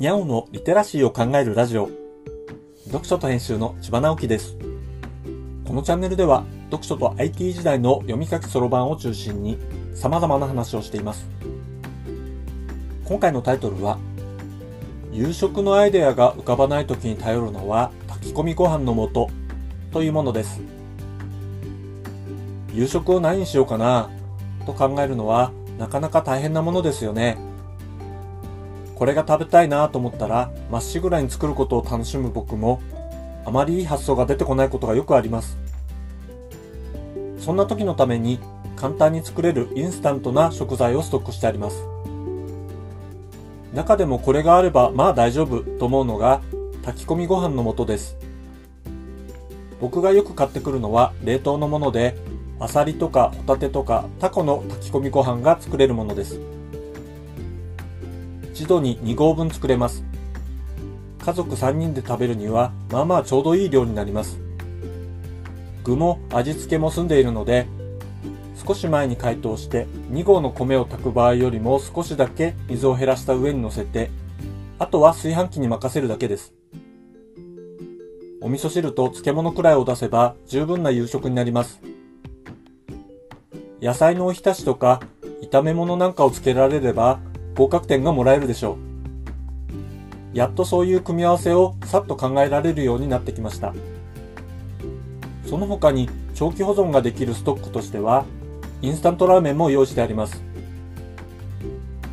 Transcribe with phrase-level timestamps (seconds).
[0.00, 1.90] にゃおのリテラシーを考えるラジオ。
[2.86, 4.56] 読書と編集の千葉直樹です。
[5.66, 9.58] このチャンネルでは、読書と IT 時代の読み書きそろばんを中心に
[9.94, 11.28] 様々な話をしています。
[13.04, 13.98] 今回のタイトルは、
[15.12, 19.28] 夕食のアイデアが浮かばない時に頼るのは炊き込みご飯の素
[19.92, 20.62] というものです。
[22.72, 24.08] 夕食を何にしようかな
[24.64, 27.49] と考えるのはなかなか大変なものですよね。
[29.00, 32.82] これが食べたいなと思ったら、まっしぐらに作ることを楽しむ僕も、
[33.46, 35.56] あまりいい発想が出てこないことがよくあります。
[37.38, 38.38] そんな時のために、
[38.76, 41.82] 簡単に作れるインスタントな食材をストックしてあります。
[43.72, 46.42] 中でもこれがあればまあ大丈夫と思うのが、
[46.84, 48.18] 炊き込みご飯の素です。
[49.80, 52.18] 僕がよく買ってくるのは冷凍のもので、
[52.58, 56.59] アサリとかホタテとかタコの炊き込みご飯が作れるものです。
[58.60, 60.04] 一度に2合分作れます。
[61.24, 64.38] 家族3人で食べるには、まあまあちょうどいい量になります。
[65.82, 67.66] 具も味付けも済んでいるので、
[68.54, 74.10] 少し前に解凍して2合の米を炊く場合よりも少しだけ水を減らした上に乗せて、
[74.78, 76.52] あとは炊飯器に任せるだけです。
[78.42, 81.80] お味噌汁と漬物くらいを出せば十分な夕食になります。
[83.80, 85.00] 野菜のおひたしとか
[85.50, 87.20] 炒め物なんかをつけられれば
[87.56, 88.78] 合格点がもらえるでしょ
[90.34, 90.36] う。
[90.36, 93.74] やっとそういう組み合わせをさっと考えられるようになってきました。
[95.44, 98.24] その他に長期保存ができるストックとしては、
[98.82, 100.42] インスタントラーメンも用意してあります。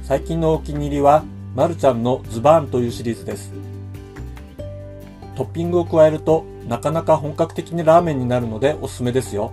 [0.03, 1.23] 最近のお気に入りは、
[1.55, 3.51] マルちゃんのズバーンというシリーズです。
[5.35, 9.51] トッピングを加えるとなかなか本格的にラーメンになるのでおすすめですよ。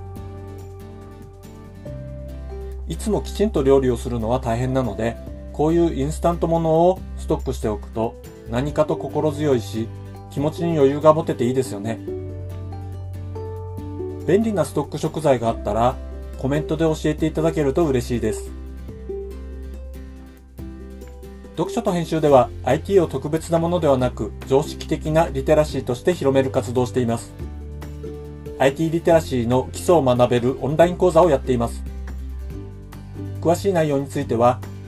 [2.88, 5.16] いつもきちんと料理をするのは大変なので、
[5.55, 9.88] こういうインスタントものをストックしておくと何かと心強いし
[10.31, 12.00] 気持ちに余裕が持てていいですよね。
[14.26, 15.94] 便利なストック食材があったら
[16.38, 18.50] コメントで教えていただけると嬉しいです。
[21.56, 27.32] 読書と編集では IT を特別なものではなく常識的なリテラシーとして広める活動をしています。
[28.59, 31.84] IT リテラシーの基礎を学べるオンライン講座をやっています。
[33.41, 34.59] 詳しい内容については